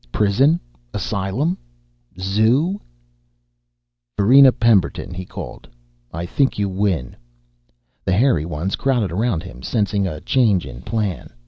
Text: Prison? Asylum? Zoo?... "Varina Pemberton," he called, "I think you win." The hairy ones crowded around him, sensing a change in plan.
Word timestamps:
Prison? 0.11 0.59
Asylum? 0.95 1.55
Zoo?... 2.19 2.81
"Varina 4.17 4.51
Pemberton," 4.51 5.13
he 5.13 5.25
called, 5.25 5.69
"I 6.11 6.25
think 6.25 6.57
you 6.57 6.67
win." 6.69 7.15
The 8.03 8.13
hairy 8.13 8.43
ones 8.45 8.75
crowded 8.75 9.11
around 9.11 9.43
him, 9.43 9.61
sensing 9.61 10.07
a 10.07 10.19
change 10.19 10.65
in 10.65 10.81
plan. 10.81 11.31